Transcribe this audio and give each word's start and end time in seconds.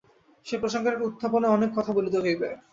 সে 0.45 0.55
প্রসঙ্গের 0.61 0.95
উত্থাপনে 1.01 1.47
অনেক 1.47 1.69
কথা 1.77 1.91
বলিতে 1.93 2.17
হইবে। 2.19 2.49